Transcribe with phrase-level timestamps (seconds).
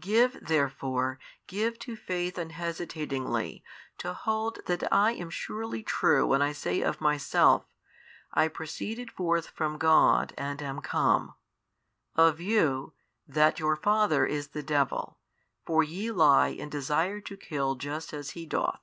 [0.00, 3.62] Give therefore give to faith unhesitatingly
[3.98, 7.66] to hold that I am surely True when I say of Myself,
[8.32, 11.34] I proceeded forth from God and am come,
[12.16, 12.94] of you
[13.28, 15.18] that your father is the devil,
[15.66, 18.80] for ye lie and desire to kill just as he doth.